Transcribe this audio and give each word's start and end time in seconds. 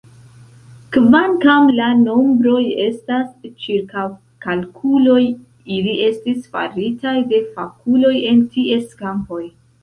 Kvankam 0.95 1.67
la 1.79 1.89
nombroj 1.99 2.61
estas 2.85 3.27
ĉirkaŭkalkuloj, 3.65 5.19
ili 5.77 5.93
estis 6.07 6.49
faritaj 6.57 7.15
de 7.35 7.43
fakuloj 7.59 8.15
en 8.33 8.43
ties 8.57 8.91
kampoj. 9.05 9.45